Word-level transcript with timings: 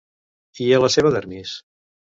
I 0.69 0.71
a 0.79 0.81
la 0.85 0.91
seva 0.97 1.15
dermis? 1.19 1.57